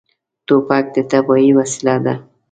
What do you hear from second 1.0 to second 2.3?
تباهۍ وسیله ده.